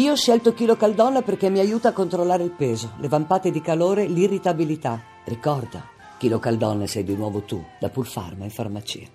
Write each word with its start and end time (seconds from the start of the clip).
Io 0.00 0.12
ho 0.12 0.16
scelto 0.16 0.54
Chilo 0.54 0.76
Caldonna 0.76 1.20
perché 1.20 1.50
mi 1.50 1.58
aiuta 1.58 1.90
a 1.90 1.92
controllare 1.92 2.42
il 2.42 2.52
peso, 2.52 2.94
le 3.00 3.08
vampate 3.08 3.50
di 3.50 3.60
calore, 3.60 4.06
l'irritabilità. 4.06 4.98
Ricorda, 5.26 5.86
Chilo 6.16 6.38
Caldonna 6.38 6.86
sei 6.86 7.04
di 7.04 7.14
nuovo 7.14 7.42
tu, 7.42 7.62
da 7.78 7.90
Pulfarma 7.90 8.44
in 8.44 8.50
farmacia. 8.50 9.06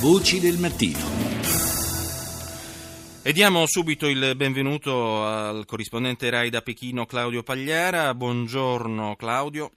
Voci 0.00 0.40
del 0.40 0.56
mattino. 0.56 0.98
E 3.22 3.32
diamo 3.34 3.64
subito 3.66 4.06
il 4.06 4.32
benvenuto 4.34 5.22
al 5.22 5.66
corrispondente 5.66 6.30
RAI 6.30 6.48
da 6.48 6.62
Pechino 6.62 7.04
Claudio 7.04 7.42
Pagliara. 7.42 8.14
Buongiorno 8.14 9.14
Claudio. 9.14 9.72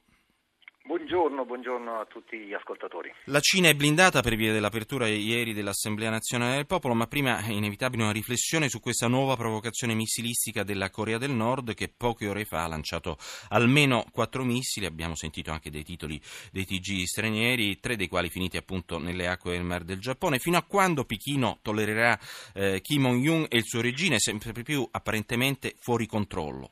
Buongiorno, 0.89 1.45
buongiorno, 1.45 1.99
a 1.99 2.05
tutti 2.05 2.35
gli 2.35 2.53
ascoltatori. 2.55 3.13
La 3.25 3.41
Cina 3.41 3.69
è 3.69 3.75
blindata 3.75 4.21
per 4.21 4.33
via 4.33 4.51
dell'apertura 4.51 5.05
ieri 5.05 5.53
dell'Assemblea 5.53 6.09
nazionale 6.09 6.55
del 6.55 6.65
popolo, 6.65 6.95
ma 6.95 7.05
prima 7.05 7.45
è 7.45 7.51
inevitabile 7.51 8.01
una 8.01 8.11
riflessione 8.11 8.69
su 8.69 8.79
questa 8.79 9.07
nuova 9.07 9.35
provocazione 9.35 9.93
missilistica 9.93 10.63
della 10.63 10.89
Corea 10.89 11.20
del 11.20 11.29
Nord 11.29 11.75
che 11.75 11.94
poche 11.95 12.27
ore 12.27 12.44
fa 12.44 12.63
ha 12.63 12.67
lanciato 12.67 13.17
almeno 13.49 14.03
quattro 14.11 14.44
missili, 14.44 14.88
abbiamo 14.88 15.13
sentito 15.13 15.52
anche 15.52 15.70
dei 15.70 15.83
titoli 15.83 16.20
dei 16.52 16.66
TG 16.66 17.03
stranieri, 17.03 17.80
tre 17.80 17.95
dei 17.95 18.08
quali 18.08 18.30
finiti 18.30 18.58
appunto 18.58 18.97
nelle 18.97 19.27
acque 19.27 19.52
del 19.52 19.63
Mar 19.63 19.83
del 19.83 19.99
Giappone. 19.99 20.39
Fino 20.39 20.58
a 20.58 20.63
quando 20.63 21.05
Pechino 21.05 21.59
tollererà 21.61 22.17
eh, 22.55 22.81
Kim 22.81 23.03
Jong-un 23.03 23.45
e 23.47 23.58
il 23.58 23.66
suo 23.66 23.81
regime 23.81 24.17
sempre 24.17 24.63
più 24.63 24.88
apparentemente 24.89 25.75
fuori 25.77 26.08
controllo? 26.08 26.71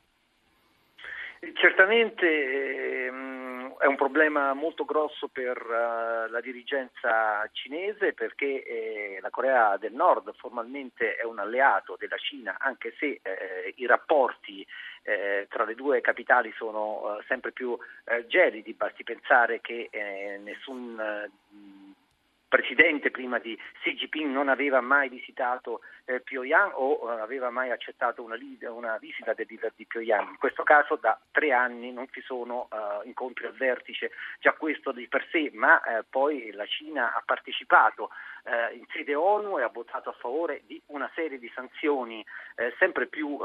Certamente... 1.54 2.87
È 3.78 3.86
un 3.86 3.94
problema 3.94 4.54
molto 4.54 4.84
grosso 4.84 5.28
per 5.28 5.56
uh, 5.56 6.28
la 6.30 6.40
dirigenza 6.40 7.48
cinese 7.52 8.12
perché 8.12 8.64
eh, 8.64 9.18
la 9.20 9.30
Corea 9.30 9.76
del 9.76 9.92
Nord 9.92 10.34
formalmente 10.34 11.14
è 11.14 11.24
un 11.24 11.38
alleato 11.38 11.94
della 11.96 12.16
Cina, 12.16 12.56
anche 12.58 12.94
se 12.98 13.20
eh, 13.22 13.72
i 13.76 13.86
rapporti 13.86 14.66
eh, 15.04 15.46
tra 15.48 15.64
le 15.64 15.76
due 15.76 16.00
capitali 16.00 16.52
sono 16.56 17.18
eh, 17.18 17.24
sempre 17.28 17.52
più 17.52 17.78
eh, 18.04 18.26
gelidi, 18.26 18.74
basti 18.74 19.04
pensare 19.04 19.60
che 19.60 19.88
nessun 20.42 21.00
presidente 22.48 23.10
prima 23.10 23.38
di 23.38 23.56
Xi 23.80 23.94
Jinping 23.94 24.32
non 24.32 24.48
aveva 24.48 24.80
mai 24.80 25.08
visitato 25.08 25.80
eh, 26.06 26.20
Pyongyang 26.20 26.72
o 26.74 27.12
eh, 27.12 27.20
aveva 27.20 27.50
mai 27.50 27.70
accettato 27.70 28.22
una, 28.22 28.36
una, 28.70 28.96
visita 28.98 29.34
del 29.34 29.46
leader 29.48 29.72
di 29.76 29.84
Pyongyang. 29.84 30.30
In 30.30 30.38
questo 30.38 30.62
caso 30.62 30.96
da 30.96 31.18
tre 31.30 31.52
anni 31.52 31.92
non 31.92 32.08
ci 32.10 32.22
sono 32.22 32.68
eh, 32.72 33.06
incontri 33.06 33.46
al 33.46 33.52
vertice, 33.52 34.10
già 34.40 34.52
questo 34.54 34.92
di 34.92 35.06
per 35.06 35.26
sé, 35.30 35.50
ma 35.52 35.82
eh, 35.82 36.04
poi 36.08 36.50
la 36.52 36.66
Cina 36.66 37.14
ha 37.14 37.22
partecipato 37.24 38.10
eh, 38.44 38.74
in 38.74 38.86
sede 38.92 39.14
ONU 39.14 39.58
e 39.58 39.62
ha 39.62 39.68
votato 39.68 40.08
a 40.08 40.16
favore 40.18 40.62
di 40.66 40.80
una 40.86 41.10
serie 41.14 41.38
di 41.38 41.50
sanzioni 41.54 42.24
eh, 42.56 42.74
sempre 42.78 43.06
più 43.06 43.36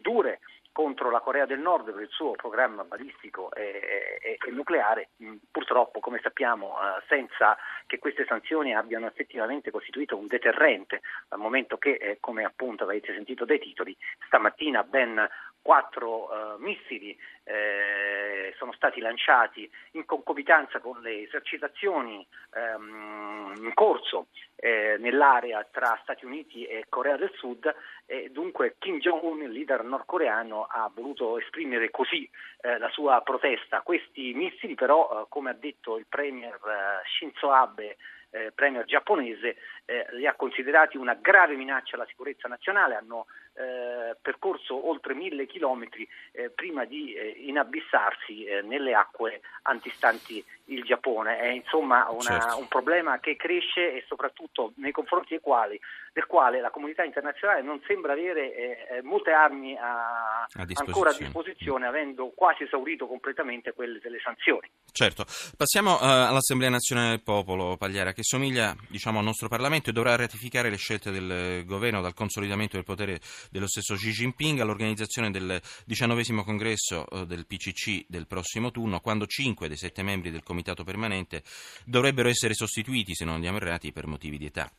dure 0.00 0.40
contro 0.72 1.10
la 1.10 1.20
Corea 1.20 1.46
del 1.46 1.58
Nord 1.58 1.92
per 1.92 2.02
il 2.02 2.08
suo 2.10 2.32
programma 2.32 2.84
balistico 2.84 3.52
e, 3.52 4.18
e, 4.22 4.38
e 4.46 4.50
nucleare, 4.50 5.10
purtroppo 5.50 6.00
come 6.00 6.20
sappiamo 6.22 6.76
eh, 6.76 7.02
senza 7.08 7.56
che 7.86 7.98
queste 7.98 8.24
sanzioni 8.26 8.74
abbiano 8.74 9.06
effettivamente 9.06 9.70
costituito 9.70 10.16
un 10.16 10.26
deterrente, 10.26 11.02
dal 11.28 11.38
momento 11.38 11.76
che, 11.76 11.94
eh, 11.94 12.16
come 12.20 12.44
appunto 12.44 12.84
avete 12.84 13.12
sentito 13.12 13.44
dai 13.44 13.58
titoli, 13.58 13.96
stamattina 14.26 14.82
ben 14.84 15.28
quattro 15.62 16.28
uh, 16.30 16.58
missili 16.58 17.16
eh, 17.44 18.54
sono 18.56 18.72
stati 18.72 19.00
lanciati 19.00 19.70
in 19.92 20.04
concomitanza 20.04 20.78
con 20.80 21.00
le 21.00 21.22
esercitazioni 21.22 22.26
ehm, 22.54 23.54
in 23.56 23.74
corso 23.74 24.28
eh, 24.56 24.96
nell'area 24.98 25.66
tra 25.70 25.98
Stati 26.02 26.24
Uniti 26.24 26.64
e 26.64 26.86
Corea 26.88 27.16
del 27.16 27.32
Sud 27.34 27.74
e 28.06 28.30
dunque 28.30 28.76
Kim 28.78 28.98
Jong-un, 28.98 29.42
il 29.42 29.50
leader 29.50 29.82
nordcoreano, 29.84 30.64
ha 30.64 30.90
voluto 30.94 31.38
esprimere 31.38 31.90
così 31.90 32.28
eh, 32.60 32.78
la 32.78 32.88
sua 32.90 33.20
protesta. 33.22 33.80
Questi 33.82 34.32
missili 34.34 34.74
però, 34.74 35.22
eh, 35.22 35.26
come 35.28 35.50
ha 35.50 35.54
detto 35.54 35.96
il 35.96 36.06
premier 36.08 36.54
eh, 36.54 37.08
Shinzo 37.08 37.50
Abe, 37.50 37.96
eh, 38.30 38.52
premier 38.52 38.84
giapponese, 38.84 39.56
eh, 39.90 40.06
li 40.12 40.26
ha 40.26 40.34
considerati 40.34 40.96
una 40.96 41.14
grave 41.14 41.56
minaccia 41.56 41.96
alla 41.96 42.06
sicurezza 42.06 42.46
nazionale, 42.46 42.94
hanno 42.94 43.26
eh, 43.54 44.16
percorso 44.22 44.88
oltre 44.88 45.14
mille 45.14 45.46
chilometri 45.46 46.08
eh, 46.30 46.50
prima 46.50 46.84
di 46.84 47.12
eh, 47.12 47.34
inabissarsi 47.46 48.44
eh, 48.44 48.62
nelle 48.62 48.94
acque 48.94 49.40
antistanti 49.62 50.44
il 50.66 50.84
Giappone. 50.84 51.38
È 51.38 51.48
insomma 51.48 52.08
una, 52.10 52.38
certo. 52.38 52.58
un 52.58 52.68
problema 52.68 53.18
che 53.18 53.34
cresce 53.34 53.94
e 53.94 54.04
soprattutto 54.06 54.72
nei 54.76 54.92
confronti 54.92 55.30
dei 55.30 55.40
quali, 55.40 55.78
del 56.12 56.26
quale 56.26 56.60
la 56.60 56.70
comunità 56.70 57.02
internazionale 57.02 57.62
non 57.62 57.82
sembra 57.86 58.12
avere 58.12 58.88
eh, 58.88 59.02
molte 59.02 59.32
armi 59.32 59.76
a, 59.76 60.46
a 60.46 60.66
ancora 60.74 61.10
a 61.10 61.14
disposizione, 61.14 61.86
avendo 61.86 62.30
quasi 62.34 62.62
esaurito 62.62 63.08
completamente 63.08 63.72
quelle 63.72 63.98
delle 63.98 64.20
sanzioni. 64.20 64.70
Certo, 64.92 65.24
passiamo 65.56 65.98
all'Assemblea 65.98 66.70
nazionale 66.70 67.10
del 67.10 67.22
popolo, 67.22 67.76
Pagliara, 67.76 68.12
che 68.12 68.22
somiglia 68.22 68.74
diciamo, 68.88 69.18
al 69.18 69.24
nostro 69.24 69.48
Parlamento 69.48 69.79
e 69.88 69.92
dovrà 69.92 70.14
ratificare 70.16 70.68
le 70.68 70.76
scelte 70.76 71.10
del 71.10 71.64
governo 71.64 72.02
dal 72.02 72.12
consolidamento 72.12 72.76
del 72.76 72.84
potere 72.84 73.20
dello 73.50 73.66
stesso 73.66 73.94
Xi 73.94 74.10
Jinping 74.10 74.60
all'organizzazione 74.60 75.30
del 75.30 75.58
diciannovesimo 75.86 76.44
congresso 76.44 77.06
eh, 77.08 77.24
del 77.24 77.46
PCC 77.46 78.04
del 78.06 78.26
prossimo 78.26 78.70
turno, 78.70 79.00
quando 79.00 79.26
cinque 79.26 79.68
dei 79.68 79.76
sette 79.78 80.02
membri 80.02 80.30
del 80.30 80.42
comitato 80.42 80.84
permanente 80.84 81.42
dovrebbero 81.86 82.28
essere 82.28 82.52
sostituiti, 82.52 83.14
se 83.14 83.24
non 83.24 83.34
andiamo 83.34 83.56
errati, 83.56 83.92
per 83.92 84.06
motivi 84.06 84.36
di 84.36 84.46
età. 84.46 84.70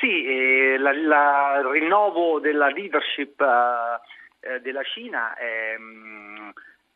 Sì, 0.00 0.24
eh, 0.24 0.74
il 0.74 1.68
rinnovo 1.72 2.38
della 2.38 2.68
leadership 2.68 3.40
uh, 3.40 3.98
eh, 4.40 4.60
della 4.60 4.82
Cina 4.82 5.34
è, 5.34 5.74
um, 5.76 6.35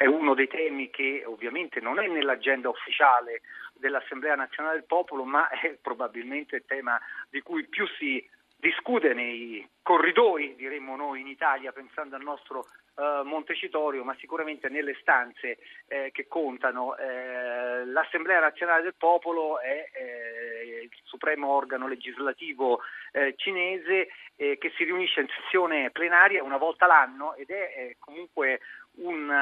è, 0.00 0.06
uno 0.06 0.33
dei 0.33 0.49
temi 0.49 0.88
che 0.88 1.22
ovviamente 1.27 1.78
non 1.78 1.99
è 1.99 2.06
nell'agenda 2.06 2.71
ufficiale 2.71 3.43
dell'Assemblea 3.75 4.34
nazionale 4.34 4.77
del 4.77 4.87
popolo, 4.87 5.25
ma 5.25 5.49
è 5.50 5.77
probabilmente 5.81 6.56
il 6.56 6.65
tema 6.66 6.99
di 7.28 7.43
cui 7.43 7.66
più 7.66 7.87
si 7.99 8.27
discute 8.56 9.12
nei 9.12 9.66
corridoi, 9.83 10.55
diremmo 10.56 10.97
noi 10.97 11.21
in 11.21 11.27
Italia, 11.27 11.72
pensando 11.72 12.16
al 12.16 12.22
nostro 12.22 12.66
eh, 12.97 13.22
Montecitorio, 13.25 14.05
ma 14.05 14.15
sicuramente 14.19 14.69
nelle 14.69 14.97
stanze 15.00 15.59
eh, 15.88 16.11
che 16.12 16.27
contano. 16.28 16.97
Eh, 16.97 17.84
L'Assemblea 17.87 18.41
nazionale 18.41 18.82
del 18.82 18.94
popolo 18.97 19.59
è 19.61 19.88
eh, 19.93 20.81
il 20.82 20.91
supremo 21.05 21.49
organo 21.49 21.88
legislativo 21.88 22.81
eh, 23.12 23.34
cinese 23.37 24.09
eh, 24.37 24.59
che 24.59 24.72
si 24.77 24.84
riunisce 24.84 25.21
in 25.21 25.28
sessione 25.28 25.91
plenaria 25.91 26.43
una 26.43 26.56
volta 26.59 26.87
l'anno 26.87 27.34
ed 27.34 27.50
è 27.50 27.97
comunque 27.99 28.61
un, 28.97 29.33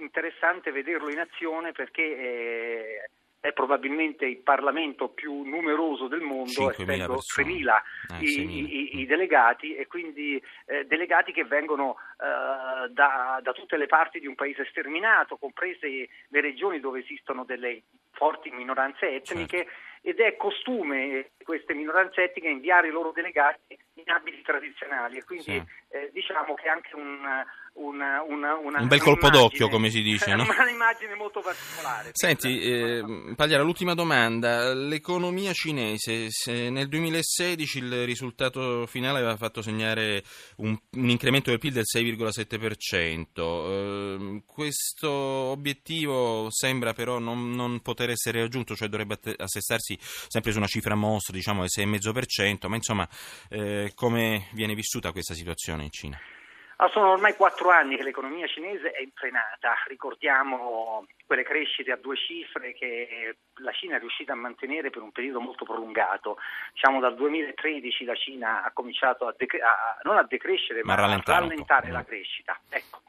interessante 0.00 0.70
vederlo 0.70 1.10
in 1.10 1.20
azione 1.20 1.72
perché 1.72 3.00
è 3.40 3.52
probabilmente 3.54 4.26
il 4.26 4.38
Parlamento 4.38 5.08
più 5.08 5.42
numeroso 5.42 6.08
del 6.08 6.20
mondo, 6.20 6.70
essendo 6.70 7.14
6.000 7.16 7.80
eh, 8.20 8.24
i, 8.24 8.98
i, 8.98 9.00
i, 9.00 9.06
delegati 9.06 9.74
e 9.74 9.86
quindi 9.86 10.40
eh, 10.66 10.84
delegati 10.84 11.32
che 11.32 11.44
vengono 11.44 11.96
eh, 12.18 12.90
da, 12.90 13.40
da, 13.42 13.52
tutte 13.52 13.78
le 13.78 13.86
parti 13.86 14.20
di 14.20 14.26
un 14.26 14.34
paese 14.34 14.66
sterminato, 14.68 15.38
comprese 15.38 15.88
le 15.88 16.40
regioni 16.40 16.80
dove 16.80 17.00
esistono 17.00 17.44
delle 17.44 17.82
forti 18.10 18.50
minoranze 18.50 19.10
etniche 19.10 19.56
certo. 19.56 19.72
ed 20.02 20.20
è 20.20 20.36
costume 20.36 21.30
queste 21.42 21.72
minoranze 21.72 22.24
etniche 22.24 22.48
inviare 22.48 22.88
i 22.88 22.92
loro 22.92 23.10
delegati 23.10 23.78
in 24.04 24.12
abiti 24.12 24.42
tradizionali 24.42 25.18
e 25.18 25.24
quindi 25.24 25.44
sì. 25.44 25.62
eh, 25.90 26.10
diciamo 26.12 26.54
che 26.54 26.64
è 26.64 26.68
anche 26.68 26.94
un, 26.94 27.24
una, 27.74 28.22
una, 28.22 28.54
una, 28.54 28.80
un 28.80 28.88
bel 28.88 29.00
colpo 29.00 29.30
d'occhio 29.30 29.68
come 29.68 29.90
si 29.90 30.02
dice 30.02 30.34
no? 30.36 30.42
un'immagine 30.42 31.14
molto 31.14 31.40
particolare 31.40 32.10
senti 32.12 32.60
eh, 32.60 33.34
Pagliara 33.36 33.62
l'ultima 33.62 33.94
domanda 33.94 34.74
l'economia 34.74 35.52
cinese 35.52 36.28
nel 36.70 36.88
2016 36.88 37.78
il 37.78 38.04
risultato 38.04 38.86
finale 38.86 39.18
aveva 39.18 39.36
fatto 39.36 39.62
segnare 39.62 40.22
un, 40.56 40.76
un 40.92 41.08
incremento 41.08 41.50
del 41.50 41.58
PIL 41.58 41.72
del 41.72 41.84
6,7% 41.86 43.26
eh, 43.36 44.42
questo 44.46 45.10
obiettivo 45.10 46.48
sembra 46.50 46.92
però 46.92 47.18
non, 47.18 47.50
non, 47.50 47.80
poter 47.80 48.10
essere 48.10 48.40
raggiunto 48.40 48.74
cioè 48.74 48.88
dovrebbe 48.88 49.18
assestarsi 49.36 49.96
sempre 50.00 50.50
su 50.50 50.58
una 50.58 50.66
cifra 50.66 50.94
mostra 50.96 51.34
diciamo 51.34 51.60
del 51.60 51.70
6,5% 51.74 52.66
ma 52.68 52.76
insomma 52.76 53.08
eh, 53.48 53.89
come 53.94 54.48
viene 54.52 54.74
vissuta 54.74 55.12
questa 55.12 55.34
situazione 55.34 55.84
in 55.84 55.90
Cina? 55.90 56.18
Ah, 56.82 56.88
sono 56.88 57.10
ormai 57.10 57.36
quattro 57.36 57.68
anni 57.68 57.98
che 57.98 58.02
l'economia 58.02 58.46
cinese 58.46 58.92
è 58.92 59.02
infrenata, 59.02 59.74
ricordiamo 59.86 61.06
quelle 61.26 61.42
crescite 61.42 61.92
a 61.92 61.96
due 61.96 62.16
cifre 62.16 62.72
che 62.72 63.36
la 63.56 63.70
Cina 63.72 63.96
è 63.96 63.98
riuscita 63.98 64.32
a 64.32 64.36
mantenere 64.36 64.88
per 64.88 65.02
un 65.02 65.12
periodo 65.12 65.40
molto 65.40 65.66
prolungato. 65.66 66.38
Diciamo 66.72 66.98
dal 66.98 67.14
2013 67.16 68.04
la 68.06 68.14
Cina 68.14 68.62
ha 68.62 68.70
cominciato 68.72 69.26
a, 69.26 69.34
dec- 69.36 69.60
a 69.60 69.98
non 70.04 70.16
a 70.16 70.22
decrescere 70.22 70.82
ma, 70.82 70.94
ma 70.96 71.02
a 71.02 71.14
rallentare 71.38 71.90
la 71.90 72.02
crescita. 72.02 72.58
Ecco. 72.70 73.02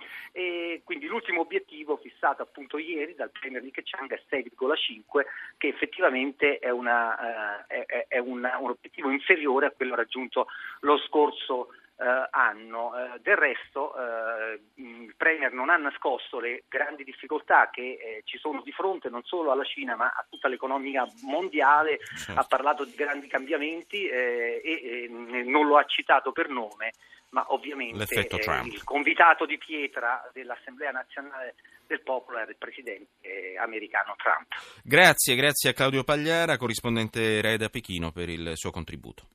quindi 0.83 1.05
l'ultimo 1.05 1.39
obiettivo 1.39 1.95
fissato 1.95 2.41
appunto 2.41 2.77
ieri 2.77 3.15
dal 3.15 3.31
Premier 3.31 3.63
Li 3.63 3.71
Keqiang 3.71 4.11
è 4.11 4.21
6,5 4.29 5.25
che 5.57 5.69
effettivamente 5.69 6.59
è, 6.59 6.69
una, 6.69 7.63
uh, 7.67 7.67
è, 7.67 8.05
è 8.09 8.17
una, 8.17 8.57
un 8.57 8.71
obiettivo 8.71 9.09
inferiore 9.11 9.67
a 9.67 9.71
quello 9.71 9.95
raggiunto 9.95 10.47
lo 10.81 10.97
scorso 10.97 11.69
eh, 12.01 12.27
hanno. 12.31 12.91
Eh, 12.95 13.19
del 13.21 13.35
resto 13.35 13.93
eh, 13.95 14.59
il 14.75 15.13
Premier 15.15 15.53
non 15.53 15.69
ha 15.69 15.77
nascosto 15.77 16.39
le 16.39 16.63
grandi 16.67 17.03
difficoltà 17.03 17.69
che 17.69 17.81
eh, 17.81 18.21
ci 18.25 18.39
sono 18.39 18.61
di 18.63 18.71
fronte 18.71 19.09
non 19.09 19.23
solo 19.23 19.51
alla 19.51 19.63
Cina 19.63 19.95
ma 19.95 20.07
a 20.07 20.25
tutta 20.27 20.47
l'economia 20.47 21.05
mondiale, 21.21 21.99
certo. 22.17 22.39
ha 22.39 22.43
parlato 22.43 22.85
di 22.85 22.95
grandi 22.95 23.27
cambiamenti 23.27 24.07
e, 24.07 24.61
e 24.63 25.07
non 25.09 25.67
lo 25.67 25.77
ha 25.77 25.85
citato 25.85 26.31
per 26.31 26.49
nome 26.49 26.93
ma 27.29 27.45
ovviamente 27.53 28.03
eh, 28.13 28.61
il 28.65 28.83
convitato 28.83 29.45
di 29.45 29.57
pietra 29.57 30.29
dell'Assemblea 30.33 30.91
nazionale 30.91 31.55
del 31.87 32.01
popolo 32.01 32.39
era 32.39 32.49
il 32.49 32.57
presidente 32.57 33.55
americano 33.57 34.15
Trump. 34.17 34.47
Grazie, 34.83 35.35
grazie 35.35 35.69
a 35.69 35.73
Claudio 35.73 36.03
Pagliara, 36.03 36.57
corrispondente 36.57 37.41
Rai 37.41 37.57
da 37.57 37.69
Pechino, 37.69 38.11
per 38.11 38.27
il 38.29 38.53
suo 38.55 38.71
contributo. 38.71 39.31